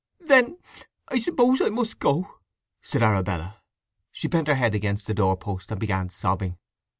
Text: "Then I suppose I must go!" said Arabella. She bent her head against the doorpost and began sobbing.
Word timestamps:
"Then 0.19 0.57
I 1.09 1.19
suppose 1.19 1.61
I 1.61 1.69
must 1.69 1.99
go!" 1.99 2.39
said 2.81 3.03
Arabella. 3.03 3.61
She 4.11 4.27
bent 4.27 4.47
her 4.47 4.55
head 4.55 4.73
against 4.73 5.05
the 5.05 5.13
doorpost 5.13 5.69
and 5.69 5.79
began 5.79 6.09
sobbing. 6.09 6.57